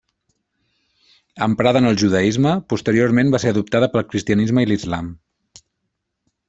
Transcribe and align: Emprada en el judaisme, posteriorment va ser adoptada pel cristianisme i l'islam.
Emprada 1.47 1.83
en 1.85 1.89
el 1.89 1.99
judaisme, 2.03 2.55
posteriorment 2.73 3.31
va 3.35 3.43
ser 3.45 3.55
adoptada 3.55 3.93
pel 3.97 4.09
cristianisme 4.15 4.65
i 4.65 4.71
l'islam. 4.73 5.13